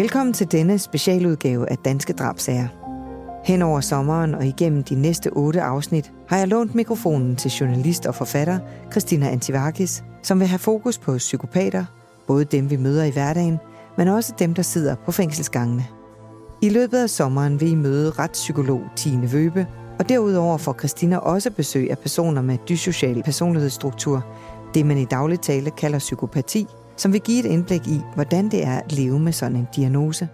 [0.00, 2.68] Velkommen til denne specialudgave af Danske Drabsager.
[3.44, 8.06] Hen over sommeren og igennem de næste otte afsnit har jeg lånt mikrofonen til journalist
[8.06, 8.58] og forfatter
[8.90, 11.84] Christina Antivakis, som vil have fokus på psykopater,
[12.26, 13.58] både dem vi møder i hverdagen,
[13.96, 15.86] men også dem, der sidder på fængselsgangene.
[16.62, 19.66] I løbet af sommeren vil I møde retspsykolog Tine Vøbe,
[19.98, 24.24] og derudover får Christina også besøg af personer med dysocial personlighedsstruktur,
[24.74, 26.66] det man i daglig tale kalder psykopati,
[27.00, 30.28] som vil give et indblik i, hvordan det er at leve med sådan en diagnose.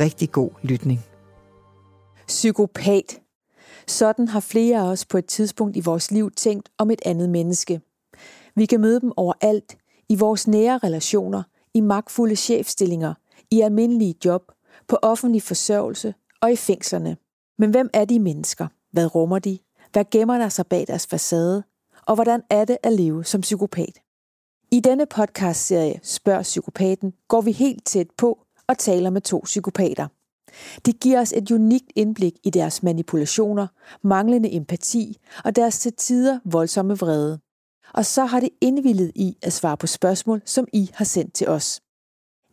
[0.00, 1.00] Rigtig god lytning.
[2.26, 3.20] Psykopat.
[3.86, 7.30] Sådan har flere af os på et tidspunkt i vores liv tænkt om et andet
[7.30, 7.80] menneske.
[8.54, 9.76] Vi kan møde dem overalt,
[10.08, 11.42] i vores nære relationer,
[11.74, 13.14] i magtfulde chefstillinger,
[13.50, 14.42] i almindelige job,
[14.88, 17.16] på offentlig forsørgelse og i fængslerne.
[17.58, 18.66] Men hvem er de mennesker?
[18.92, 19.58] Hvad rummer de?
[19.92, 21.62] Hvad gemmer der sig bag deres facade?
[22.06, 23.98] Og hvordan er det at leve som psykopat?
[24.70, 30.08] I denne podcastserie Spørg Psykopaten går vi helt tæt på og taler med to psykopater.
[30.86, 33.66] Det giver os et unikt indblik i deres manipulationer,
[34.02, 37.38] manglende empati og deres til tider voldsomme vrede.
[37.94, 41.48] Og så har det indvillet i at svare på spørgsmål, som I har sendt til
[41.48, 41.80] os.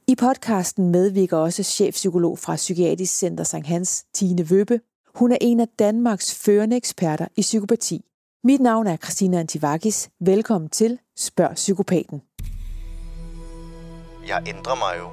[0.08, 4.80] I podcasten medvirker også chefpsykolog fra Psykiatrisk Center Sankt Hans, Tine Vøbe.
[5.16, 8.06] Hun er en af Danmarks førende eksperter i psykopati.
[8.44, 10.10] Mit navn er Christina Antivakis.
[10.20, 12.22] Velkommen til Spørg Psykopaten.
[14.28, 15.08] Jeg ændrer mig jo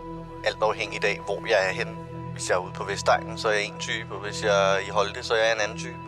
[0.45, 1.93] alt afhængigt af, hvor jeg er henne.
[2.33, 4.79] Hvis jeg er ude på Vestegnen, så er jeg en type, og hvis jeg er
[4.79, 5.99] i Holte, så er jeg en anden type.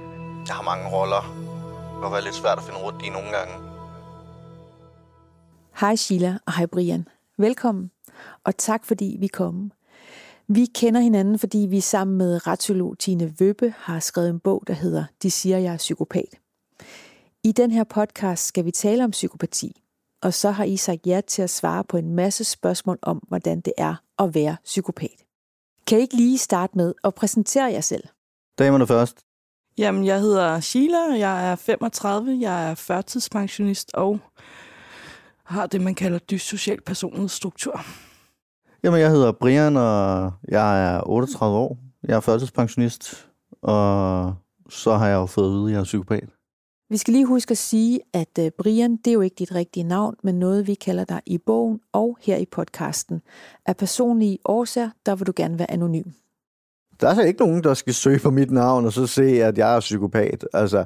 [0.46, 1.22] Jeg har mange roller.
[1.94, 3.54] Det kan være lidt svært at finde rundt i nogle gange.
[5.80, 7.08] Hej Sheila og hej Brian.
[7.38, 7.90] Velkommen,
[8.44, 9.72] og tak fordi vi kom.
[10.48, 14.74] Vi kender hinanden, fordi vi sammen med retsolog Tine Vøbe har skrevet en bog, der
[14.74, 16.34] hedder De siger, jeg er psykopat.
[17.44, 19.83] I den her podcast skal vi tale om psykopati,
[20.24, 23.60] og så har I sagt ja til at svare på en masse spørgsmål om, hvordan
[23.60, 25.24] det er at være psykopat.
[25.86, 28.04] Kan I ikke lige starte med at præsentere jer selv?
[28.58, 29.18] Damerne først.
[29.78, 34.18] Jamen, jeg hedder Sheila, jeg er 35, jeg er førtidspensionist og
[35.44, 37.80] har det, man kalder dyssocial personlighedsstruktur.
[38.84, 41.78] Jamen, jeg hedder Brian, og jeg er 38 år.
[42.04, 43.26] Jeg er førtidspensionist,
[43.62, 44.34] og
[44.68, 46.28] så har jeg jo fået at vide, at jeg er psykopat.
[46.90, 49.84] Vi skal lige huske at sige, at øh, Brian, det er jo ikke dit rigtige
[49.84, 53.22] navn, men noget, vi kalder dig i bogen og her i podcasten.
[53.66, 56.10] Af personlige årsager, der vil du gerne være anonym.
[57.00, 59.58] Der er så ikke nogen, der skal søge på mit navn og så se, at
[59.58, 60.46] jeg er psykopat.
[60.52, 60.84] Altså,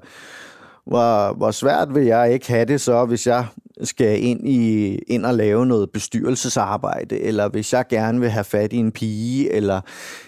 [0.86, 3.46] hvor, hvor svært vil jeg ikke have det så, hvis jeg
[3.82, 8.72] skal ind, i, ind og lave noget bestyrelsesarbejde, eller hvis jeg gerne vil have fat
[8.72, 9.80] i en pige, eller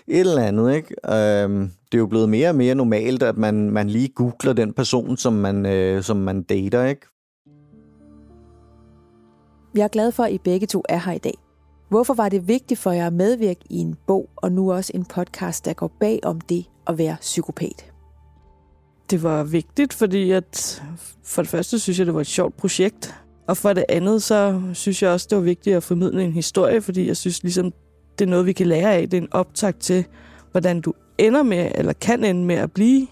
[0.08, 0.74] et eller andet.
[0.74, 0.94] Ikke?
[1.14, 4.72] Øhm, det er jo blevet mere og mere normalt, at man, man lige googler den
[4.72, 6.84] person, som man, øh, som man dater.
[6.84, 7.06] Ikke?
[9.74, 11.34] Jeg er glad for, at I begge to er her i dag.
[11.88, 15.04] Hvorfor var det vigtigt for jer at medvirke i en bog, og nu også en
[15.04, 17.92] podcast, der går bag om det at være psykopat?
[19.10, 20.82] Det var vigtigt, fordi at
[21.24, 23.14] for det første synes jeg, det var et sjovt projekt.
[23.50, 26.80] Og for det andet, så synes jeg også, det var vigtigt at formidle en historie,
[26.80, 27.72] fordi jeg synes ligesom,
[28.18, 29.10] det er noget, vi kan lære af.
[29.10, 30.04] Det er en optag til,
[30.50, 33.06] hvordan du ender med, eller kan ende med at blive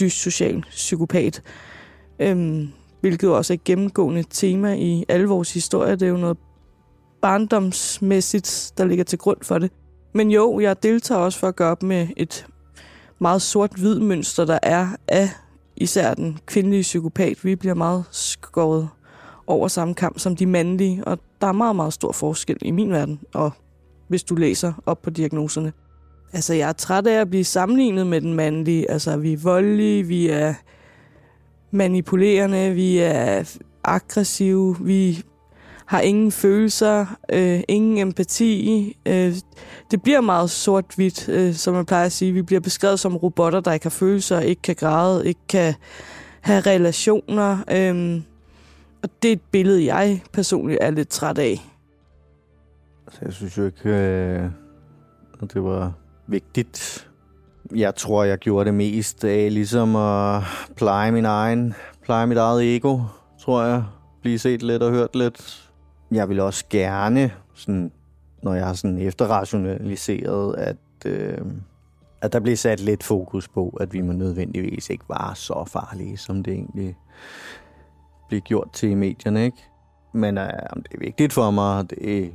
[0.00, 1.42] dyssocial psykopat.
[2.18, 2.68] Øhm,
[3.00, 5.96] hvilket også er et gennemgående tema i alle vores historier.
[5.96, 6.36] Det er jo noget
[7.22, 9.70] barndomsmæssigt, der ligger til grund for det.
[10.14, 12.46] Men jo, jeg deltager også for at gøre op med et
[13.18, 15.28] meget sort-hvid mønster, der er af
[15.76, 17.44] især den kvindelige psykopat.
[17.44, 18.88] Vi bliver meget skåret
[19.48, 22.90] over samme kamp som de mandlige, og der er meget, meget stor forskel i min
[22.90, 23.52] verden, og
[24.08, 25.72] hvis du læser op på diagnoserne.
[26.32, 28.90] Altså, jeg er træt af at blive sammenlignet med den mandlige.
[28.90, 30.54] Altså, vi er voldelige, vi er
[31.70, 35.22] manipulerende, vi er aggressive, vi
[35.86, 38.96] har ingen følelser, øh, ingen empati.
[39.06, 39.34] Øh,
[39.90, 42.32] det bliver meget sort-hvidt, øh, som man plejer at sige.
[42.32, 45.74] Vi bliver beskrevet som robotter, der ikke har følelser, ikke kan græde, ikke kan
[46.40, 47.58] have relationer.
[47.70, 48.20] Øh,
[49.02, 51.60] og det er et billede, jeg personligt er lidt træt af.
[53.06, 54.50] Altså, jeg synes jo ikke, øh,
[55.42, 55.92] at det var
[56.26, 57.08] vigtigt.
[57.74, 60.42] Jeg tror, jeg gjorde det mest af ligesom at
[60.76, 63.00] pleje min egen, pleje mit eget ego,
[63.40, 63.84] tror jeg.
[64.22, 65.70] Blive set lidt og hørt lidt.
[66.10, 67.92] Jeg vil også gerne, sådan,
[68.42, 71.38] når jeg har sådan efterrationaliseret, at, øh,
[72.20, 76.16] at der bliver sat lidt fokus på, at vi må nødvendigvis ikke var så farlige,
[76.16, 76.96] som det egentlig
[78.28, 79.58] bliver gjort til i medierne, ikke?
[80.12, 82.34] Men øh, om det er vigtigt for mig, det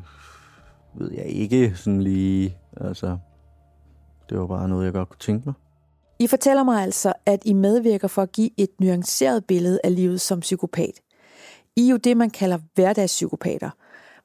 [0.95, 2.57] ved jeg ikke sådan lige.
[2.77, 3.17] Altså,
[4.29, 5.53] det var bare noget, jeg godt kunne tænke mig.
[6.19, 10.21] I fortæller mig altså, at I medvirker for at give et nuanceret billede af livet
[10.21, 10.91] som psykopat.
[11.75, 13.69] I er jo det, man kalder hverdagspsykopater.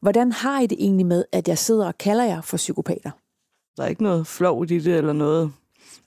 [0.01, 3.11] Hvordan har I det egentlig med, at jeg sidder og kalder jer for psykopater?
[3.77, 5.53] Der er ikke noget flov i det, eller noget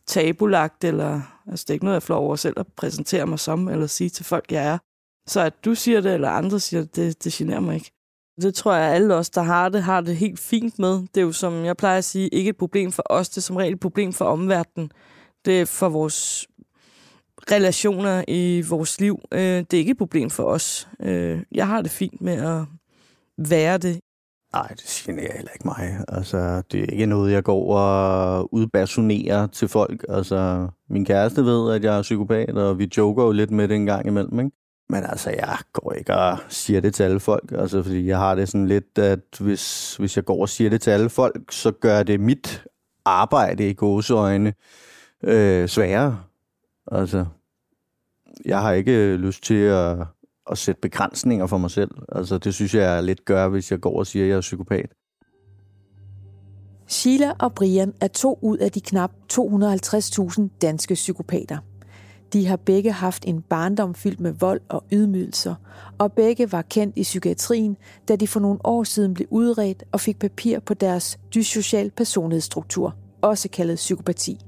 [0.08, 3.68] tabulagt, eller altså, det er ikke noget, jeg flår over selv at præsentere mig som,
[3.68, 4.78] eller sige til folk, jeg er.
[5.28, 7.92] Så at du siger det, eller andre siger det, det, det generer mig ikke.
[8.42, 10.94] Det tror jeg, at alle os, der har det, har det helt fint med.
[11.00, 13.42] Det er jo, som jeg plejer at sige, ikke et problem for os, det er
[13.42, 14.92] som regel et problem for omverdenen.
[15.46, 16.48] Det er for vores
[17.52, 19.20] relationer i vores liv.
[19.32, 20.88] Øh, det er ikke et problem for os.
[21.00, 22.66] Øh, jeg har det fint med at
[23.38, 24.00] være det.
[24.54, 25.98] Nej, det generer heller ikke mig.
[26.08, 30.06] Altså, det er ikke noget, jeg går og udbasunerer til folk.
[30.10, 33.76] Altså, min kæreste ved, at jeg er psykopat, og vi joker jo lidt med det
[33.76, 34.52] en gang imellem, ikke?
[34.92, 37.52] Men altså, jeg går ikke og siger det til alle folk.
[37.52, 40.82] Altså, fordi jeg har det sådan lidt, at hvis, hvis jeg går og siger det
[40.82, 42.66] til alle folk, så gør det mit
[43.06, 44.54] arbejde i gåseøjne
[45.24, 46.20] øh, sværere.
[46.92, 47.26] Altså,
[48.46, 49.98] jeg har ikke øh, lyst til at,
[50.52, 51.92] at sætte begrænsninger for mig selv.
[52.12, 54.42] Altså, det synes jeg er lidt gør, hvis jeg går og siger, at jeg er
[54.42, 54.92] psykopat.
[56.88, 61.58] Sheila og Brian er to ud af de knap 250.000 danske psykopater.
[62.34, 65.56] De har begge haft en barndom fyldt med vold og ydmygelser,
[65.98, 70.00] og begge var kendt i psykiatrien, da de for nogle år siden blev udredt og
[70.00, 74.40] fik papir på deres dyssocial personlighedsstruktur, også kaldet psykopati.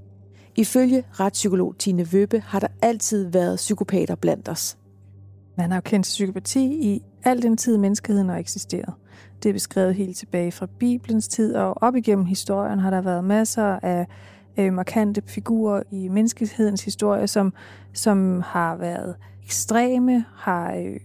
[0.55, 4.77] Ifølge retspsykolog Tine Vøbe har der altid været psykopater blandt os.
[5.57, 8.93] Man har jo kendt psykopati i al den tid, menneskeheden har eksisteret.
[9.43, 13.23] Det er beskrevet helt tilbage fra Bibelens tid, og op igennem historien har der været
[13.23, 14.07] masser af
[14.57, 17.53] øh, markante figurer i menneskehedens historie, som,
[17.93, 19.15] som har været
[19.45, 20.99] ekstreme, har øh,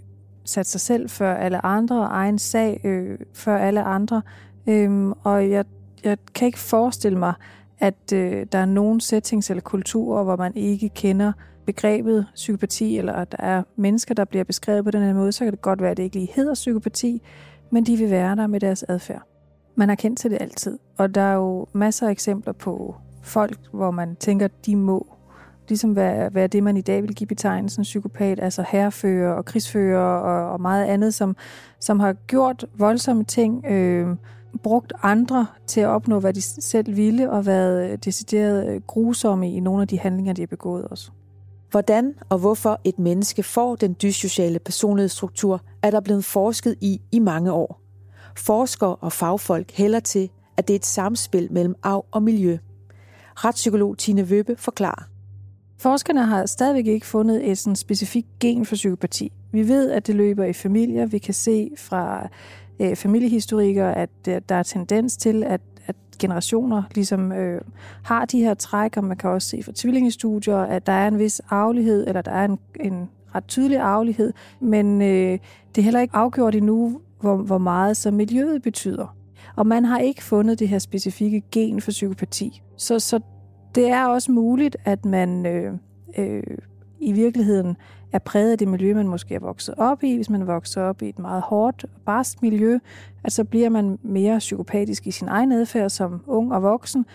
[0.45, 4.23] sat sig selv før alle andre, og egen sag øh, før alle andre.
[4.67, 5.65] Øh, og jeg,
[6.05, 7.33] jeg kan ikke forestille mig,
[7.79, 11.33] at øh, der er nogen settings eller kulturer, hvor man ikke kender
[11.67, 15.45] begrebet psykopati, eller at der er mennesker, der bliver beskrevet på den her måde, så
[15.45, 17.23] kan det godt være, at det ikke lige hedder psykopati,
[17.71, 19.23] men de vil være der med deres adfærd.
[19.75, 22.97] Man har kendt til det altid, og der er jo masser af eksempler på
[23.29, 25.07] folk, hvor man tænker, de må
[25.69, 30.19] ligesom være, være det, man i dag vil give betegnelsen psykopat, altså herrefører og krigsfører
[30.19, 31.37] og, og meget andet, som,
[31.81, 34.17] som har gjort voldsomme ting, øh,
[34.63, 39.83] brugt andre til at opnå, hvad de selv ville, og været decideret grusomme i nogle
[39.83, 41.11] af de handlinger, de har begået også.
[41.71, 47.19] Hvordan og hvorfor et menneske får den dyssociale personlighedsstruktur, er der blevet forsket i i
[47.19, 47.81] mange år.
[48.37, 52.59] Forskere og fagfolk hælder til, at det er et samspil mellem arv og miljø.
[53.45, 55.03] Retspsykolog Tine Vøbe forklarer.
[55.79, 59.33] Forskerne har stadigvæk ikke fundet et sådan specifikt gen for psykopati.
[59.53, 61.07] Vi ved, at det løber i familier.
[61.07, 62.29] Vi kan se fra
[62.81, 67.61] øh, familiehistorikere, at øh, der er tendens til, at, at generationer ligesom øh,
[68.03, 71.19] har de her træk, og man kan også se fra tvillingestudier, at der er en
[71.19, 75.39] vis arvelighed, eller der er en, en ret tydelig arvelighed, men øh,
[75.75, 79.17] det er heller ikke afgjort endnu, hvor, hvor meget så miljøet betyder.
[79.57, 82.63] Og man har ikke fundet det her specifikke gen for psykopati.
[82.79, 83.21] Så, så
[83.75, 85.73] det er også muligt, at man øh,
[86.19, 86.43] øh,
[87.01, 87.77] i virkeligheden
[88.13, 90.17] er præget af det miljø, man måske er vokset op i.
[90.17, 92.79] Hvis man er vokset op i et meget hårdt og barsk miljø,
[93.25, 97.07] at så bliver man mere psykopatisk i sin egen adfærd som ung og voksen.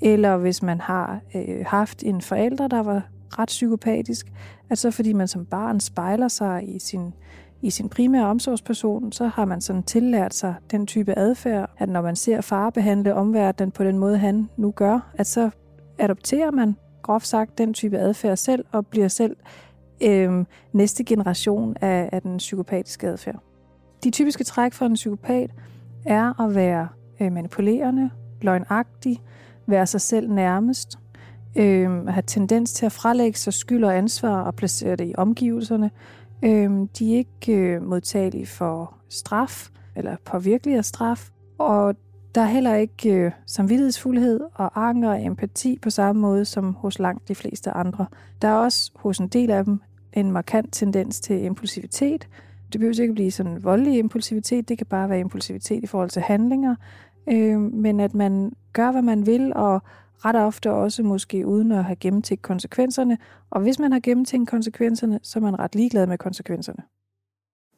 [0.00, 3.02] Eller hvis man har øh, haft en forælder, der var
[3.38, 4.32] ret psykopatisk,
[4.70, 7.14] at så fordi man som barn spejler sig i sin,
[7.62, 12.02] i sin primære omsorgsperson, så har man sådan tillært sig den type adfærd, at når
[12.02, 15.50] man ser far behandle omverdenen på den måde, han nu gør, at så
[15.98, 19.36] adopterer man groft sagt den type adfærd selv, og bliver selv
[20.02, 23.42] øh, næste generation af, af den psykopatiske adfærd.
[24.04, 25.50] De typiske træk for en psykopat
[26.04, 26.88] er at være
[27.20, 29.22] øh, manipulerende, løgnagtig,
[29.66, 30.98] være sig selv nærmest,
[31.56, 35.90] øh, have tendens til at frelægge sig skyld og ansvar og placere det i omgivelserne.
[36.44, 41.94] Øh, de er ikke øh, modtagelige for straf eller påvirkelige af straf, og
[42.34, 46.98] der er heller ikke øh, samvittighedsfuldhed og anger og empati på samme måde som hos
[46.98, 48.06] langt de fleste andre.
[48.42, 49.80] Der er også hos en del af dem
[50.12, 52.28] en markant tendens til impulsivitet.
[52.72, 56.22] Det behøver ikke blive sådan voldelig impulsivitet, det kan bare være impulsivitet i forhold til
[56.22, 56.74] handlinger,
[57.28, 59.82] øh, men at man gør, hvad man vil, og
[60.24, 63.18] ret ofte også måske uden at have gennemtænkt konsekvenserne.
[63.50, 66.82] Og hvis man har gennemtænkt konsekvenserne, så er man ret ligeglad med konsekvenserne.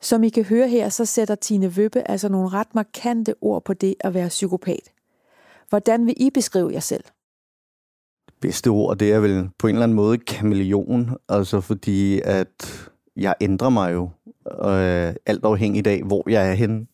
[0.01, 3.75] Som I kan høre her, så sætter Tine Vøbbe altså nogle ret markante ord på
[3.75, 4.93] det at være psykopat.
[5.69, 7.05] Hvordan vil I beskrive jer selv?
[8.27, 12.91] Det bedste ord, det er vel på en eller anden måde kameleon, altså fordi at
[13.17, 14.11] jeg ændrer mig jo
[14.47, 16.87] øh, alt afhængigt af, hvor jeg er henne.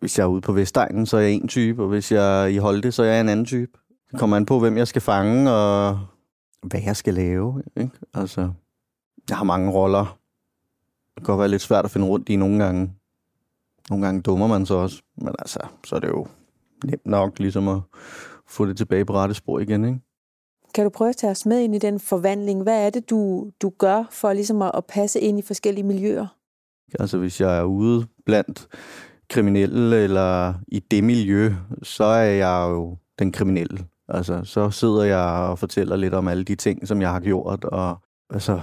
[0.00, 2.46] Hvis jeg er ude på Vestegnen, så er jeg en type, og hvis jeg er
[2.46, 3.78] i Holte, så er jeg en anden type.
[4.10, 6.00] Det kommer an på, hvem jeg skal fange, og
[6.62, 7.62] hvad jeg skal lave.
[7.76, 7.90] Ikke?
[8.14, 8.52] Altså,
[9.28, 10.18] jeg har mange roller,
[11.14, 12.92] det kan godt være lidt svært at finde rundt i nogle gange.
[13.90, 16.26] Nogle gange dummer man så også, men altså, så er det jo
[16.84, 17.80] nemt nok ligesom at
[18.46, 20.00] få det tilbage på rette spor igen, ikke?
[20.74, 22.62] Kan du prøve at tage os med ind i den forvandling?
[22.62, 26.26] Hvad er det, du, du gør for ligesom at, at passe ind i forskellige miljøer?
[27.00, 28.68] Altså hvis jeg er ude blandt
[29.28, 31.52] kriminelle eller i det miljø,
[31.82, 33.84] så er jeg jo den kriminelle.
[34.10, 37.64] Altså så sidder jeg og fortæller lidt om alle de ting, som jeg har gjort,
[37.64, 37.96] og
[38.30, 38.60] altså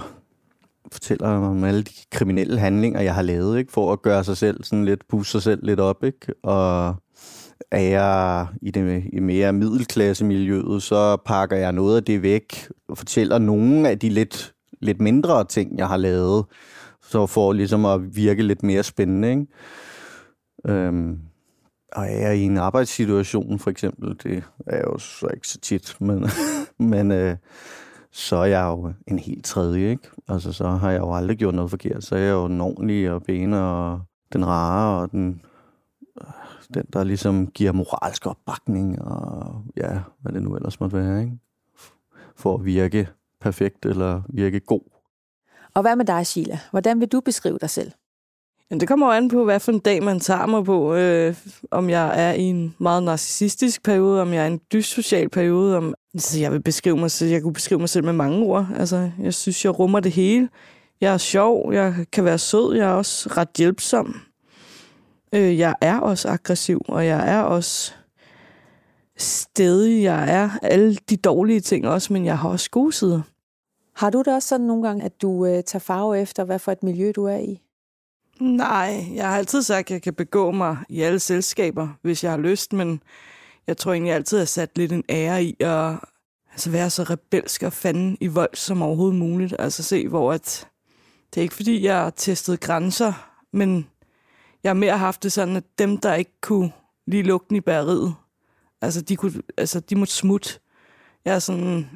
[0.92, 3.72] fortæller om alle de kriminelle handlinger, jeg har lavet, ikke?
[3.72, 6.34] for at gøre sig selv sådan lidt, pusse sig selv lidt op, ikke?
[6.42, 6.94] Og
[7.70, 12.98] er jeg i det i mere middelklassemiljøet, så pakker jeg noget af det væk og
[12.98, 16.44] fortæller nogle af de lidt, lidt mindre ting, jeg har lavet,
[17.02, 19.30] så for ligesom at virke lidt mere spændende.
[19.30, 19.46] Ikke?
[20.66, 21.18] Øhm,
[21.92, 26.24] og er i en arbejdssituation, for eksempel, det er jo så ikke så tit, men,
[26.92, 27.36] men øh,
[28.10, 30.08] så er jeg jo en helt tredje, ikke?
[30.28, 32.04] Altså, så har jeg jo aldrig gjort noget forkert.
[32.04, 34.00] Så er jeg jo den ordentlige og bene og
[34.32, 35.42] den rare og den,
[36.20, 36.26] øh,
[36.74, 41.38] den, der ligesom giver moralsk opbakning og ja, hvad det nu ellers måtte være, ikke?
[42.36, 43.08] For at virke
[43.40, 44.80] perfekt eller virke god.
[45.74, 46.58] Og hvad med dig, Sheila?
[46.70, 47.92] Hvordan vil du beskrive dig selv?
[48.70, 50.94] Jamen, det kommer jo an på, hvad for en dag man tager mig på.
[50.94, 51.34] Øh,
[51.70, 55.76] om jeg er i en meget narcissistisk periode, om jeg er i en dyssocial periode.
[55.76, 58.66] Om, altså, jeg vil beskrive mig selv, jeg kunne beskrive mig selv med mange ord.
[58.76, 60.48] Altså, jeg synes, jeg rummer det hele.
[61.00, 64.20] Jeg er sjov, jeg kan være sød, jeg er også ret hjælpsom.
[65.34, 67.92] Øh, jeg er også aggressiv, og jeg er også
[69.16, 70.02] stedig.
[70.02, 73.20] Jeg er alle de dårlige ting også, men jeg har også gode sider.
[73.96, 76.72] Har du det også sådan nogle gange, at du øh, tager farve efter, hvad for
[76.72, 77.62] et miljø du er i?
[78.40, 82.32] Nej, jeg har altid sagt, at jeg kan begå mig i alle selskaber, hvis jeg
[82.32, 83.02] har lyst, men
[83.66, 85.98] jeg tror egentlig altid, har sat lidt en ære i at
[86.50, 89.54] altså være så rebelsk og fanden i vold som overhovedet muligt.
[89.58, 90.68] Altså se, hvor at
[91.34, 93.12] det er ikke fordi, jeg har testet grænser,
[93.52, 93.86] men
[94.62, 96.72] jeg har mere haft det sådan, at dem, der ikke kunne
[97.06, 98.14] lige lugten i bæreriet,
[98.80, 100.60] altså de, kunne, altså de måtte smutte.
[101.24, 101.90] Jeg er sådan,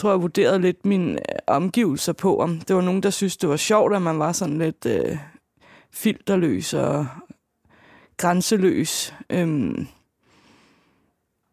[0.00, 3.48] tror jeg vurderede lidt mine øh, omgivelser på, om det var nogen, der synes, det
[3.48, 5.18] var sjovt, at man var sådan lidt øh,
[5.92, 7.06] filterløs og
[8.16, 9.14] grænseløs.
[9.30, 9.86] Øhm,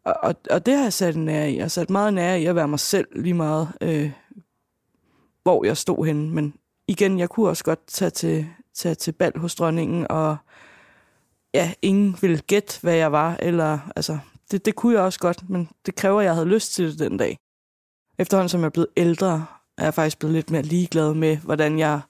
[0.05, 1.55] og, og, og det har jeg sat nær i.
[1.55, 4.11] Jeg har sat meget nær i at være mig selv lige meget, øh,
[5.43, 6.29] hvor jeg stod henne.
[6.29, 6.53] Men
[6.87, 10.37] igen, jeg kunne også godt tage til, tage til bal hos dronningen, og
[11.53, 13.35] ja, ingen ville gætte, hvad jeg var.
[13.39, 14.19] Eller, altså,
[14.51, 16.99] det, det kunne jeg også godt, men det kræver, at jeg havde lyst til det
[16.99, 17.37] den dag.
[18.19, 19.45] Efterhånden som jeg er blevet ældre,
[19.77, 22.01] er jeg faktisk blevet lidt mere ligeglad med, hvordan jeg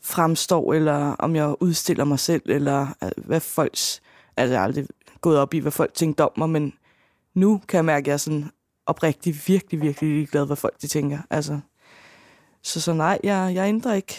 [0.00, 4.02] fremstår, eller om jeg udstiller mig selv, eller øh, hvad folks...
[4.36, 4.86] Altså, jeg har aldrig
[5.20, 6.72] gået op i, hvad folk tænkte om mig, men
[7.34, 8.50] nu kan jeg mærke, at jeg er sådan
[8.86, 11.18] oprigtigt virkelig, virkelig ligeglad, hvad folk de tænker.
[11.30, 11.60] Altså,
[12.62, 14.14] så, så nej, jeg, jeg ændrer ikke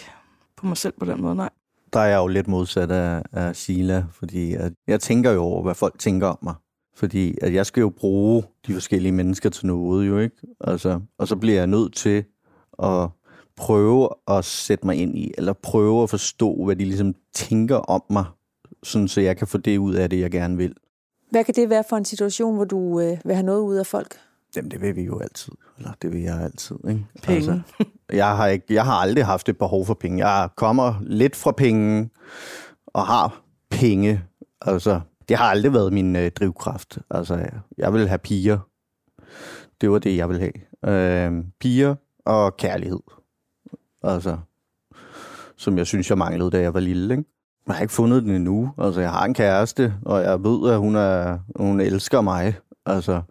[0.57, 1.49] på mig selv på den måde, nej.
[1.93, 5.63] Der er jeg jo lidt modsat af, af Sheila, fordi at jeg tænker jo over,
[5.63, 6.55] hvad folk tænker om mig.
[6.95, 10.35] Fordi at jeg skal jo bruge de forskellige mennesker til noget, jo ikke?
[10.61, 12.23] Altså, og så bliver jeg nødt til
[12.83, 13.09] at
[13.55, 18.03] prøve at sætte mig ind i, eller prøve at forstå, hvad de ligesom tænker om
[18.09, 18.25] mig,
[18.83, 20.75] sådan så jeg kan få det ud af det, jeg gerne vil.
[21.31, 23.85] Hvad kan det være for en situation, hvor du øh, vil have noget ud af
[23.85, 24.17] folk?
[24.55, 25.53] Jamen, det vil vi jo altid.
[25.77, 27.05] Eller det vil jeg altid, ikke?
[27.23, 27.35] Penge.
[27.35, 27.59] Altså,
[28.13, 30.27] jeg, har ikke, jeg har aldrig haft et behov for penge.
[30.27, 32.09] Jeg kommer lidt fra penge,
[32.87, 34.23] og har penge.
[34.61, 36.99] Altså, det har aldrig været min øh, drivkraft.
[37.09, 38.59] Altså, jeg vil have piger.
[39.81, 40.51] Det var det, jeg ville
[40.83, 41.27] have.
[41.27, 42.99] Øh, piger og kærlighed.
[44.03, 44.37] Altså,
[45.55, 47.29] som jeg synes, jeg manglede, da jeg var lille, ikke?
[47.67, 48.73] Jeg har ikke fundet den endnu.
[48.77, 52.55] Altså, jeg har en kæreste, og jeg ved, at hun, er, hun elsker mig.
[52.85, 53.21] Altså,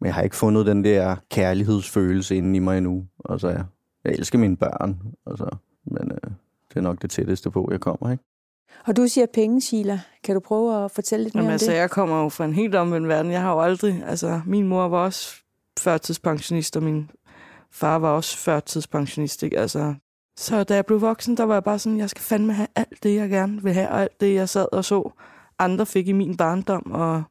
[0.00, 3.06] men jeg har ikke fundet den der kærlighedsfølelse inde i mig endnu.
[3.28, 3.64] Altså, jeg,
[4.04, 4.98] jeg elsker mine børn.
[5.26, 6.30] Altså, men øh,
[6.68, 8.24] det er nok det tætteste på, jeg kommer, ikke?
[8.86, 10.00] Og du siger penge, Sheila.
[10.24, 11.76] Kan du prøve at fortælle lidt mere Jamen, om altså, det?
[11.76, 13.32] jeg kommer jo fra en helt omvendt verden.
[13.32, 14.04] Jeg har jo aldrig...
[14.06, 15.34] Altså, min mor var også
[15.78, 17.10] førtidspensionist, og min
[17.72, 19.58] far var også førtidspensionist, ikke?
[19.58, 19.94] Altså,
[20.36, 23.02] så da jeg blev voksen, der var jeg bare sådan, jeg skal fandme have alt
[23.02, 25.10] det, jeg gerne vil have, og alt det, jeg sad og så
[25.58, 27.22] andre fik i min barndom, og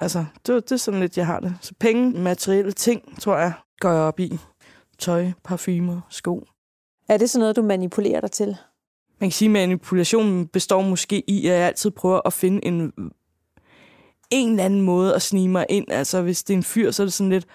[0.00, 1.54] altså, det, det er sådan lidt, jeg har det.
[1.60, 4.38] Så penge, materielle ting, tror jeg, går jeg op i.
[4.98, 6.44] Tøj, parfumer, sko.
[7.08, 8.56] Er det sådan noget, du manipulerer dig til?
[9.20, 12.92] Man kan sige, at manipulationen består måske i, at jeg altid prøver at finde en,
[14.30, 15.90] en eller anden måde at snige mig ind.
[15.90, 17.46] Altså, hvis det er en fyr, så er det sådan lidt,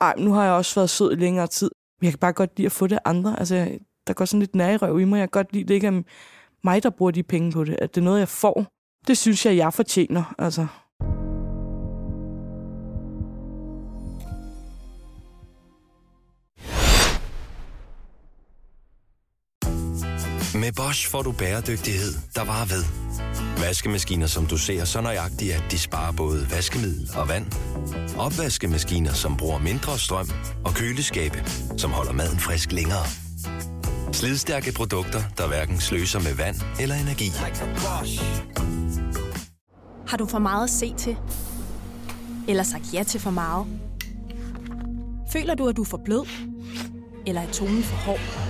[0.00, 1.70] ej, nu har jeg også været sød i længere tid.
[2.02, 3.38] Jeg kan bare godt lide at få det andre.
[3.38, 5.18] Altså, der går sådan lidt nærrøv i mig.
[5.18, 6.02] Jeg kan godt lide, det ikke er
[6.64, 7.76] mig, der bruger de penge på det.
[7.78, 8.66] At det er noget, jeg får.
[9.06, 10.34] Det synes jeg, jeg fortjener.
[10.38, 10.66] Altså.
[20.54, 22.84] Med Bosch får du bæredygtighed, der varer ved.
[23.64, 27.46] Vaskemaskiner, som du ser så nøjagtigt, at de sparer både vaskemiddel og vand.
[28.18, 30.30] Opvaskemaskiner, som bruger mindre strøm.
[30.64, 31.44] Og køleskabe,
[31.76, 33.04] som holder maden frisk længere.
[34.12, 37.30] Slidstærke produkter, der hverken sløser med vand eller energi.
[40.08, 41.16] Har du for meget at se til?
[42.48, 43.66] Eller sagt ja til for meget?
[45.32, 46.26] Føler du, at du er for blød?
[47.26, 48.49] Eller er tonen for hård?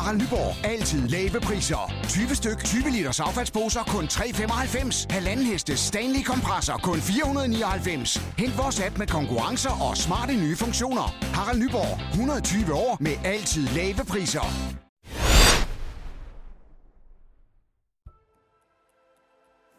[0.00, 0.52] Harald Nyborg.
[0.72, 1.92] Altid lave priser.
[2.08, 5.06] 20 styk, 20 liters affaldsposer kun 3,95.
[5.10, 8.16] Halvanden heste Stanley kompresser kun 499.
[8.38, 11.06] Hent vores app med konkurrencer og smarte nye funktioner.
[11.36, 11.92] Harald Nyborg.
[12.10, 14.46] 120 år med altid lave priser.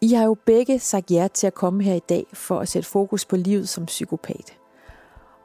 [0.00, 2.88] I har jo begge sagt ja til at komme her i dag for at sætte
[2.88, 4.58] fokus på livet som psykopat.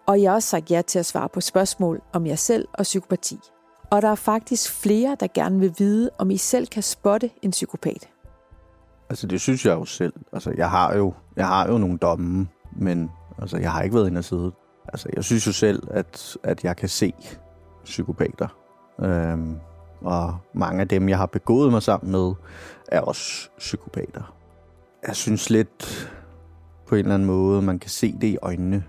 [0.08, 2.84] Og jeg har også sagt ja til at svare på spørgsmål om jer selv og
[2.84, 3.40] psykopati.
[3.90, 7.52] Og der er faktisk flere, der gerne vil vide, om I selv kan spotte en
[7.52, 8.10] psykopat.
[9.10, 10.14] Altså, det synes jeg jo selv.
[10.34, 14.08] Altså, jeg har jo, jeg har jo nogle domme, men altså, jeg har ikke været
[14.08, 14.52] inde og sidde.
[14.88, 17.14] Altså, jeg synes jo selv, at, at jeg kan se
[17.84, 18.48] psykopater.
[19.02, 19.56] Øhm,
[20.02, 22.34] og mange af dem, jeg har begået mig sammen med,
[22.88, 24.34] er også psykopater.
[25.08, 26.12] Jeg synes lidt
[26.88, 28.84] på en eller anden måde, man kan se det i øjnene.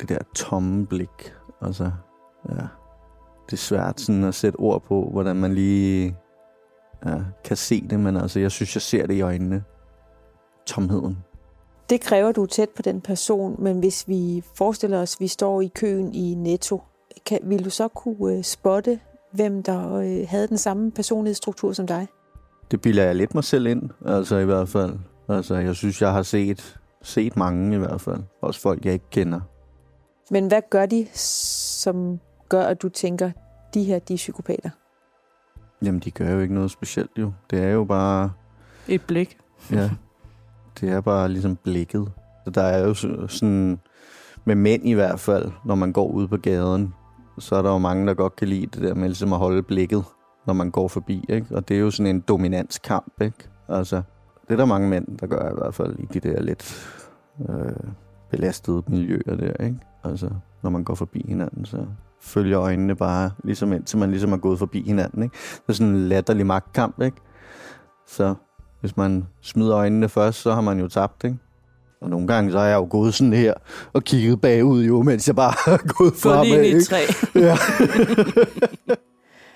[0.00, 1.34] Det der tomme blik.
[1.62, 1.90] Altså,
[2.48, 2.66] ja.
[3.46, 6.16] Det er svært sådan at sætte ord på, hvordan man lige
[7.06, 9.64] ja, kan se det, men altså, jeg synes, jeg ser det i øjnene.
[10.66, 11.18] Tomheden.
[11.90, 15.28] Det kræver, du er tæt på den person, men hvis vi forestiller os, at vi
[15.28, 16.82] står i køen i Netto,
[17.26, 19.00] kan, vil du så kunne uh, spotte,
[19.32, 22.08] hvem der uh, havde den samme personlighedsstruktur som dig?
[22.70, 24.98] Det bilder jeg lidt mig selv ind, altså i hvert fald.
[25.28, 28.22] Altså, jeg synes, jeg har set, set mange i hvert fald.
[28.40, 29.40] Også folk, jeg ikke kender.
[30.30, 33.30] Men hvad gør de, som gør, at du tænker,
[33.74, 34.70] de her, de er psykopater?
[35.82, 37.32] Jamen, de gør jo ikke noget specielt jo.
[37.50, 38.32] Det er jo bare...
[38.88, 39.38] Et blik.
[39.70, 39.90] Ja.
[40.80, 42.12] Det er bare ligesom blikket.
[42.44, 42.94] Så der er jo
[43.28, 43.80] sådan...
[44.46, 46.94] Med mænd i hvert fald, når man går ud på gaden,
[47.38, 49.62] så er der jo mange, der godt kan lide det der med ligesom at holde
[49.62, 50.04] blikket,
[50.46, 51.24] når man går forbi.
[51.28, 51.56] Ikke?
[51.56, 53.20] Og det er jo sådan en dominanskamp.
[53.20, 53.48] Ikke?
[53.68, 54.02] Altså,
[54.42, 56.96] det er der mange mænd, der gør i hvert fald i de der lidt
[57.48, 57.90] øh,
[58.30, 59.64] belastede miljøer der.
[59.64, 59.78] Ikke?
[60.04, 60.30] Altså,
[60.62, 61.86] når man går forbi hinanden, så
[62.24, 65.22] følger øjnene bare, ligesom indtil man ligesom er gået forbi hinanden.
[65.22, 65.34] Ikke?
[65.34, 67.16] Det er sådan en latterlig magtkamp, ikke?
[68.06, 68.34] Så
[68.80, 71.36] hvis man smider øjnene først, så har man jo tabt, ikke?
[72.00, 73.54] Og nogle gange så er jeg jo gået sådan her
[73.92, 76.50] og kigget bagud jo, mens jeg bare har gået fremad.
[76.50, 77.00] Gået ind i træ.
[77.46, 77.56] Ja.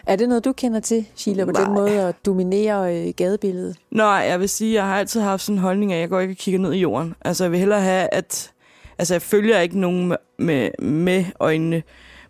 [0.06, 1.64] Er det noget, du kender til, Sheila, på Nej.
[1.64, 3.76] den måde at dominere øh, gadebilledet?
[3.90, 6.20] Nej, jeg vil sige, jeg har altid haft sådan en holdning af, at jeg går
[6.20, 7.14] ikke og kigger ned i jorden.
[7.24, 8.52] Altså, jeg vil hellere have, at...
[8.98, 11.82] Altså, jeg følger ikke nogen med, med, med øjnene,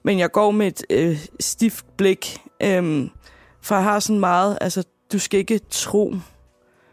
[0.08, 2.40] men jeg går med et øh, stift blik.
[2.62, 3.08] øh,
[3.60, 4.58] for jeg har sådan meget...
[4.60, 6.14] Altså, du skal ikke tro,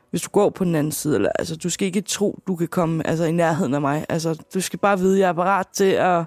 [0.10, 2.68] hvis du går på den anden side, eller, altså, du skal ikke tro, du kan
[2.68, 4.06] komme altså, i nærheden af mig.
[4.10, 6.24] Altså, du skal bare vide, at jeg er parat til at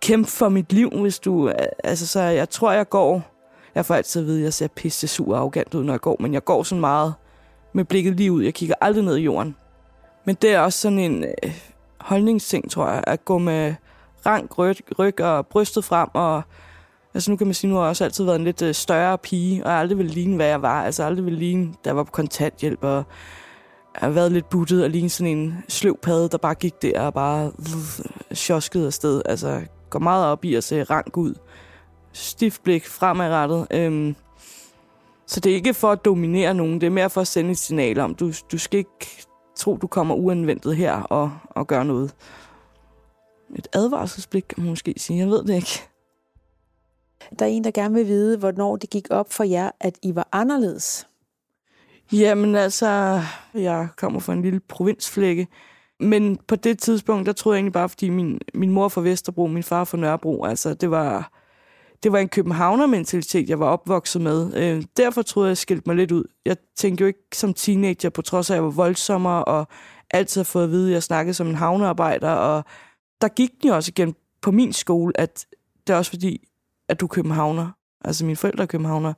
[0.00, 1.48] kæmpe for mit liv, hvis du...
[1.48, 3.22] Øh, altså, så jeg tror, jeg går...
[3.74, 6.00] Jeg får altid at vide, at jeg ser pisse sur og arrogant ud, når jeg
[6.00, 7.14] går, men jeg går sådan meget
[7.72, 8.42] med blikket lige ud.
[8.42, 9.56] Jeg kigger aldrig ned i jorden.
[10.24, 11.54] Men det er også sådan en øh,
[12.00, 13.74] holdningsting, tror jeg, at gå med
[14.26, 16.08] rank ryg, ryg og brystet frem.
[16.12, 16.42] Og,
[17.14, 19.18] altså nu kan man sige, nu har jeg også altid været en lidt øh, større
[19.18, 20.84] pige, og jeg aldrig ville ligne, hvad jeg var.
[20.84, 23.04] Altså aldrig ville ligne, da jeg var på kontanthjælp, og
[23.94, 27.00] jeg har været lidt buttet og ligne sådan en sløv padde, der bare gik der
[27.00, 27.52] og bare
[28.32, 29.22] sjoskede afsted.
[29.24, 31.34] Altså går meget op i at se rank ud.
[32.12, 33.66] Stift blik fremadrettet.
[33.70, 34.16] Øhm,
[35.26, 37.58] så det er ikke for at dominere nogen, det er mere for at sende et
[37.58, 42.14] signal om, du, du skal ikke tro, du kommer uanventet her og, og gør noget.
[43.58, 45.18] Et advarselsblik, kan man måske sige.
[45.18, 45.82] Jeg ved det ikke.
[47.38, 50.14] Der er en, der gerne vil vide, hvornår det gik op for jer, at I
[50.14, 51.06] var anderledes.
[52.12, 53.20] Jamen altså,
[53.54, 55.46] jeg kommer fra en lille provinsflække.
[56.00, 59.46] Men på det tidspunkt, der troede jeg egentlig bare, fordi min, min mor fra Vesterbro,
[59.46, 60.44] min far fra Nørrebro.
[60.44, 61.32] Altså, det var,
[62.02, 64.54] det var en københavner-mentalitet, jeg var opvokset med.
[64.56, 66.24] Øh, derfor troede jeg, jeg skilte mig lidt ud.
[66.44, 69.68] Jeg tænkte jo ikke som teenager, på trods af, at jeg var voldsommere, og
[70.10, 72.30] altid har fået at vide, at jeg snakkede som en havnearbejder.
[72.30, 72.64] Og
[73.24, 75.46] der gik den jo også igen på min skole, at
[75.86, 76.48] det er også fordi,
[76.88, 77.70] at du er københavner.
[78.00, 79.14] Altså mine forældre er københavner.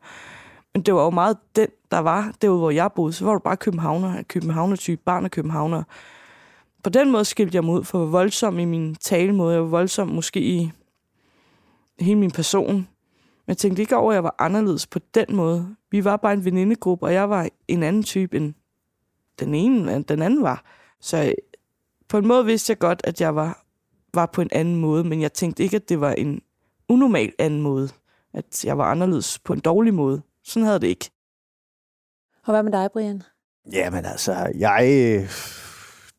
[0.75, 3.13] Men det var jo meget den, der var derude, hvor jeg boede.
[3.13, 5.83] Så var du bare københavner, københavner-type, barn af københavner.
[6.83, 9.55] På den måde skilte jeg mig ud, for jeg var voldsom i min talemåde.
[9.55, 10.71] Jeg var voldsom måske i
[12.01, 12.75] hele min person.
[12.75, 15.77] Men jeg tænkte ikke over, at jeg var anderledes på den måde.
[15.91, 18.55] Vi var bare en venindegruppe, og jeg var en anden type, end
[19.39, 20.65] den ene, den anden var.
[21.01, 21.35] Så
[22.09, 23.66] på en måde vidste jeg godt, at jeg var,
[24.17, 26.43] var på en anden måde, men jeg tænkte ikke, at det var en
[26.89, 27.89] unormal anden måde.
[28.35, 30.23] At jeg var anderledes på en dårlig måde.
[30.45, 31.11] Sådan havde det ikke.
[32.47, 33.23] Og hvad med dig, Brian?
[33.73, 35.31] Jamen altså, jeg øh,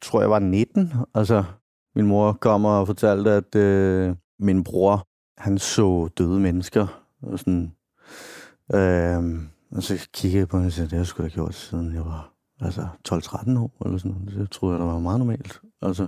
[0.02, 0.94] tror, jeg var 19.
[1.16, 1.44] Altså,
[1.96, 5.08] min mor kom og fortalte, at øh, min bror,
[5.38, 7.04] han så døde mennesker.
[7.22, 7.72] Og, sådan,
[8.74, 9.40] øh,
[9.72, 11.94] og så kiggede jeg på hende og sagde, det har jeg sgu da gjort, siden
[11.94, 14.36] jeg var altså 12-13 år, eller sådan noget.
[14.36, 15.62] Det troede jeg, der var meget normalt.
[15.82, 16.08] Altså,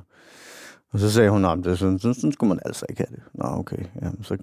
[0.93, 3.23] og så sagde hun, at det, sådan, sådan, sådan skulle man altså ikke have det.
[3.33, 3.85] Nå, okay.
[4.01, 4.37] Jamen, så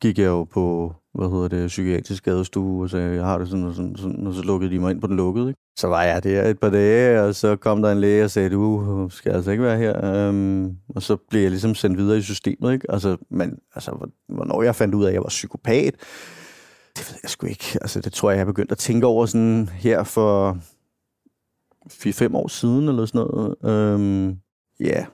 [0.00, 3.64] gik jeg jo på, hvad hedder det, psykiatrisk skadestue, og sagde, jeg har det sådan
[3.64, 5.48] og sådan, sådan, og så lukkede de mig ind på den lukkede.
[5.48, 5.60] Ikke?
[5.76, 8.50] Så var jeg der et par dage, og så kom der en læge og sagde,
[8.50, 10.04] du skal altså ikke være her.
[10.04, 12.72] Øhm, og så blev jeg ligesom sendt videre i systemet.
[12.72, 12.90] Ikke?
[12.92, 15.94] Altså, men altså, hvornår jeg fandt ud af, at jeg var psykopat,
[16.96, 17.78] det ved jeg sgu ikke.
[17.80, 20.58] Altså, det tror jeg, jeg begyndte at tænke over sådan her for
[21.90, 23.94] 4-5 år siden, eller sådan noget.
[23.94, 24.28] Um,
[24.80, 25.06] ja, yeah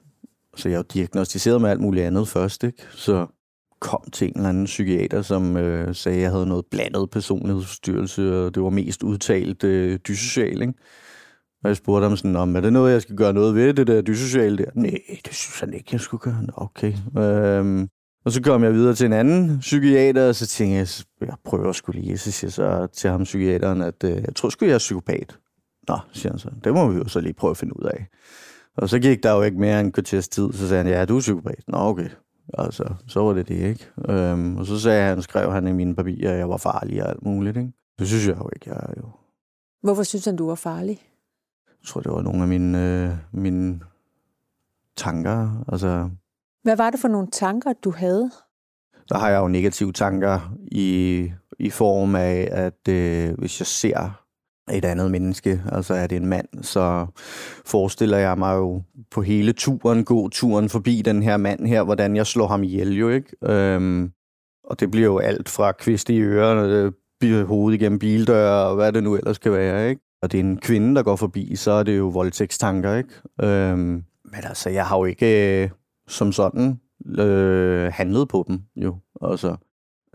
[0.56, 2.82] så jeg er jo diagnostiseret med alt muligt andet først, ikke?
[2.90, 3.26] Så
[3.80, 8.44] kom til en eller anden psykiater, som øh, sagde, at jeg havde noget blandet personlighedsforstyrrelse,
[8.44, 10.74] og det var mest udtalt øh, dysocial, ikke?
[11.64, 13.86] Og jeg spurgte ham sådan, om er det noget, jeg skal gøre noget ved, det
[13.86, 14.70] der dysociale der?
[14.74, 16.46] Nej, det synes han ikke, jeg skulle gøre.
[16.56, 16.94] Okay.
[17.18, 17.88] Øhm,
[18.24, 20.88] og så kom jeg videre til en anden psykiater, og så tænkte jeg,
[21.20, 22.18] jeg prøver skulle lige.
[22.18, 25.38] Så siger jeg så til ham psykiateren, at øh, jeg tror sgu, jeg er psykopat.
[25.88, 26.50] Nå, siger han så.
[26.64, 28.06] Det må vi jo så lige prøve at finde ud af.
[28.76, 31.04] Og så gik der jo ikke mere end en kvarters tid, så sagde han, ja,
[31.04, 31.64] du er psykopat.
[31.68, 32.08] Nå, okay.
[32.58, 33.88] Altså, så var det det, ikke?
[34.08, 37.08] Øhm, og så sagde han, skrev han i mine papirer, at jeg var farlig og
[37.10, 37.72] alt muligt, ikke?
[37.98, 39.08] Det synes jeg jo ikke, jeg er jo.
[39.82, 40.98] Hvorfor synes han, du var farlig?
[41.66, 43.80] Jeg tror, det var nogle af mine, øh, mine
[44.96, 45.64] tanker.
[45.72, 46.10] Altså,
[46.62, 48.30] Hvad var det for nogle tanker, du havde?
[49.08, 54.21] der har jeg jo negative tanker i, i form af, at øh, hvis jeg ser
[54.78, 57.06] et andet menneske, altså er det en mand, så
[57.66, 62.16] forestiller jeg mig jo på hele turen, gå turen forbi den her mand her, hvordan
[62.16, 63.36] jeg slår ham ihjel jo, ikke?
[63.44, 64.12] Øhm,
[64.64, 66.92] og det bliver jo alt fra kvist i ørerne,
[67.24, 70.02] øh, hovedet igennem bildøre, og hvad det nu ellers kan være, ikke?
[70.22, 73.10] Og det er en kvinde, der går forbi, så er det jo voldtægtstanker, ikke?
[73.42, 75.70] Øhm, men altså, jeg har jo ikke øh,
[76.08, 76.80] som sådan
[77.18, 78.96] øh, handlet på dem, jo.
[79.22, 79.56] Altså,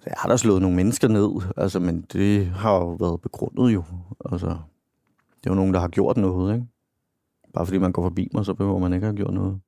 [0.06, 3.84] jeg har da slået nogle mennesker ned, altså, men det har jo været begrundet jo.
[4.32, 4.48] Altså,
[5.38, 6.68] det er jo nogen, der har gjort noget, ikke?
[7.54, 9.60] Bare fordi man går forbi mig, så behøver man ikke have gjort noget.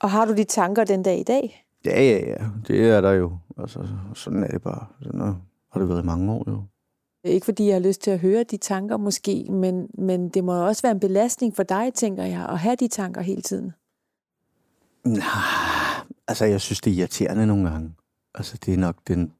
[0.00, 1.66] Og har du de tanker den dag i dag?
[1.84, 2.46] Ja, ja, ja.
[2.66, 3.38] Det er der jo.
[3.58, 4.86] Altså, sådan er det bare.
[5.02, 5.34] Sådan er,
[5.72, 6.62] har det været i mange år jo.
[7.24, 10.66] Ikke fordi jeg har lyst til at høre de tanker måske, men, men det må
[10.66, 13.72] også være en belastning for dig, tænker jeg, at have de tanker hele tiden.
[15.04, 15.24] Nej,
[16.28, 17.94] altså jeg synes, det er irriterende nogle gange.
[18.34, 19.32] Altså det er nok den,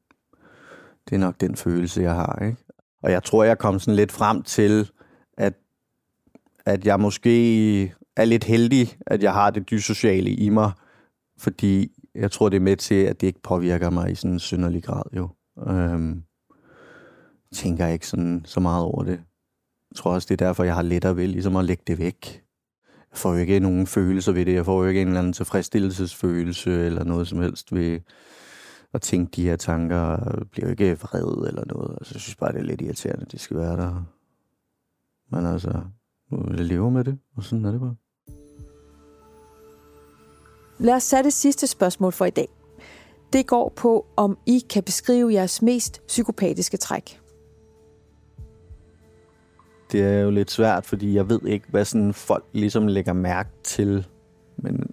[1.09, 2.57] det er nok den følelse, jeg har, ikke?
[3.03, 4.89] Og jeg tror, jeg kom sådan lidt frem til,
[5.37, 5.53] at,
[6.65, 10.71] at jeg måske er lidt heldig, at jeg har det dysociale i mig,
[11.37, 14.39] fordi jeg tror, det er med til, at det ikke påvirker mig i sådan en
[14.39, 15.29] synderlig grad, jo.
[15.67, 16.23] Øhm,
[17.53, 19.19] tænker ikke sådan så meget over det.
[19.91, 22.43] Jeg tror også, det er derfor, jeg har lettere ved ligesom at lægge det væk.
[23.11, 24.53] Jeg får jo ikke nogen følelser ved det.
[24.53, 27.99] Jeg får jo ikke en eller anden tilfredsstillelsesfølelse eller noget som helst ved
[28.93, 30.17] at tænke de her tanker.
[30.51, 31.91] Bliver jo ikke vred eller noget.
[31.91, 34.03] Altså, jeg synes bare, det er lidt irriterende, at de skal være der.
[35.31, 35.81] Men altså,
[36.31, 37.95] nu vil jeg leve med det, og sådan er det bare.
[40.77, 42.47] Lad os sætte det sidste spørgsmål for i dag.
[43.33, 47.19] Det går på, om I kan beskrive jeres mest psykopatiske træk.
[49.91, 53.49] Det er jo lidt svært, fordi jeg ved ikke, hvad sådan folk ligesom lægger mærke
[53.63, 54.07] til.
[54.57, 54.92] Men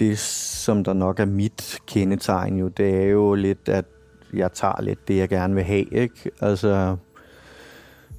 [0.00, 3.84] det, som der nok er mit kendetegn jo, det er jo lidt, at
[4.32, 6.30] jeg tager lidt det, jeg gerne vil have, ikke?
[6.40, 6.96] Altså,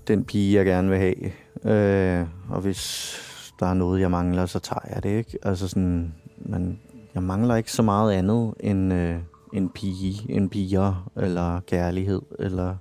[0.07, 1.31] den pige, jeg gerne vil have.
[1.65, 3.15] Øh, og hvis
[3.59, 5.37] der er noget, jeg mangler, så tager jeg det, ikke?
[5.43, 6.79] Altså sådan, man,
[7.15, 9.17] jeg mangler ikke så meget andet end øh,
[9.53, 12.75] en pige, en piger, eller kærlighed, eller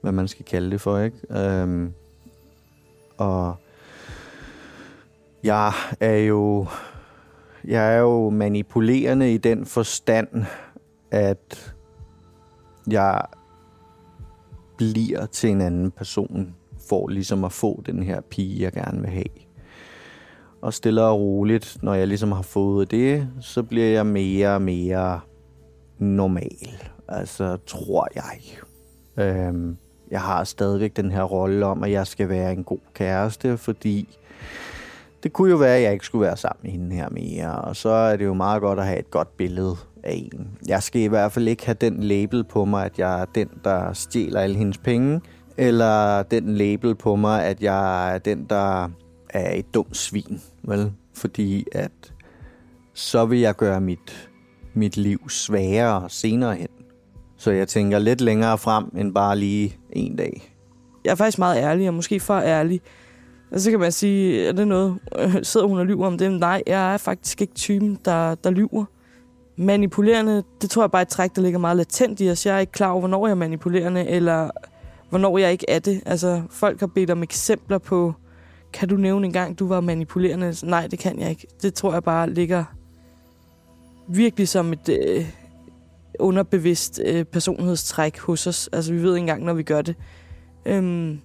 [0.00, 1.16] hvad man skal kalde det for, ikke?
[1.30, 1.90] Øh,
[3.18, 3.54] og
[5.42, 6.66] jeg er jo
[7.64, 10.28] jeg er jo manipulerende i den forstand,
[11.10, 11.74] at
[12.90, 13.22] jeg
[14.76, 16.54] bliver til en anden person,
[16.88, 19.24] for ligesom at få den her pige, jeg gerne vil have.
[20.62, 24.62] Og stille og roligt, når jeg ligesom har fået det, så bliver jeg mere og
[24.62, 25.20] mere
[25.98, 26.82] normal.
[27.08, 28.40] Altså, tror jeg.
[29.26, 29.76] Øhm,
[30.10, 34.18] jeg har stadigvæk den her rolle om, at jeg skal være en god kæreste, fordi
[35.22, 37.76] det kunne jo være, at jeg ikke skulle være sammen med hende her mere, og
[37.76, 40.48] så er det jo meget godt at have et godt billede af en.
[40.68, 43.48] Jeg skal i hvert fald ikke have den label på mig, at jeg er den,
[43.64, 45.20] der stjæler alle hendes penge,
[45.56, 48.88] eller den label på mig, at jeg er den, der
[49.30, 50.92] er et dumt svin, vel?
[51.14, 52.12] Fordi at
[52.94, 54.30] så vil jeg gøre mit,
[54.74, 56.68] mit liv sværere senere hen.
[57.36, 60.54] Så jeg tænker lidt længere frem end bare lige en dag.
[61.04, 62.80] Jeg er faktisk meget ærlig, og måske for ærlig.
[63.52, 64.98] Og så kan man sige, er det noget?
[65.18, 66.32] Øh, sidder hun og lyver om det?
[66.32, 68.84] Nej, jeg er faktisk ikke typen, der, der lyver.
[69.56, 72.46] Manipulerende, det tror jeg bare er et træk, der ligger meget latent i os.
[72.46, 74.50] Jeg er ikke klar over, hvornår jeg er manipulerende, eller
[75.08, 76.02] hvornår jeg ikke er det.
[76.06, 78.14] Altså, folk har bedt om eksempler på,
[78.72, 80.54] kan du nævne en gang, du var manipulerende?
[80.62, 81.46] Nej, det kan jeg ikke.
[81.62, 82.64] Det tror jeg bare ligger
[84.08, 85.26] virkelig som et øh,
[86.18, 88.68] underbevidst øh, personlighedstræk hos os.
[88.72, 89.94] Altså, vi ved ikke engang, når vi gør det.
[90.66, 91.20] Øhm,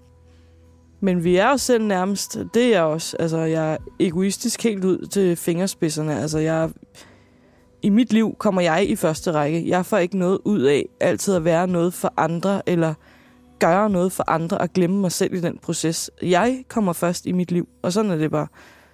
[1.06, 3.18] men vi er jo selv nærmest, det er jeg også.
[3.20, 6.20] Altså, jeg er egoistisk helt ud til fingerspidserne.
[6.20, 6.70] Altså, jeg,
[7.82, 9.70] i mit liv kommer jeg i første række.
[9.70, 12.94] Jeg får ikke noget ud af altid at være noget for andre, eller
[13.60, 16.12] gøre noget for andre og glemme mig selv i den proces.
[16.22, 18.48] Jeg kommer først i mit liv, og sådan er det bare.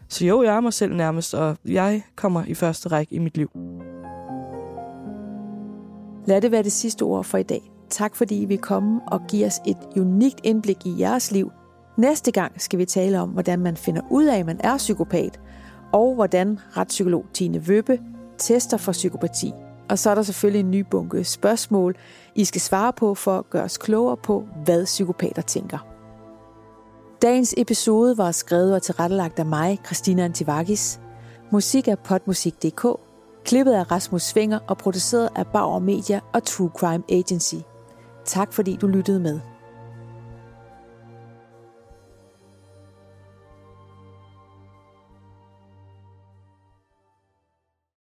[0.09, 3.37] Så jo, jeg er mig selv nærmest, og jeg kommer i første række i mit
[3.37, 3.49] liv.
[6.25, 7.71] Lad det være det sidste ord for i dag.
[7.89, 11.51] Tak fordi I vil komme og give os et unikt indblik i jeres liv.
[11.97, 15.39] Næste gang skal vi tale om, hvordan man finder ud af, at man er psykopat,
[15.93, 17.99] og hvordan retspsykolog Tine Vøbe
[18.37, 19.53] tester for psykopati.
[19.89, 21.95] Og så er der selvfølgelig en ny bunke spørgsmål,
[22.35, 25.77] I skal svare på for at gøre os klogere på, hvad psykopater tænker.
[27.21, 30.99] Dagens episode var skrevet og tilrettelagt af mig, Christina Antivakis.
[31.51, 32.85] Musik er potmusik.dk,
[33.45, 37.55] klippet af Rasmus Svinger og produceret af Bauer Media og True Crime Agency.
[38.25, 39.39] Tak fordi du lyttede med.